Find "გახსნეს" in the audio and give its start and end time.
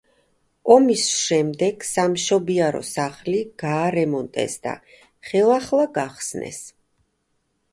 5.99-6.63